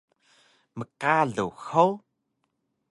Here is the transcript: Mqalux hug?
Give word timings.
Mqalux 0.77 1.55
hug? 1.67 1.95